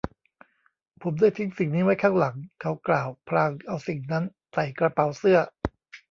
[1.01, 5.37] ผมได้ทิ้งสิ่งนี้ไว้ข้างหลัง เขากล่าวพลางเอาสิ่งนั้นใส่กระเป๋าเสื้อ